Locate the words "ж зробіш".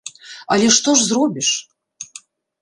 1.01-1.51